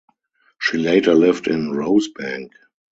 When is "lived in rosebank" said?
1.13-2.49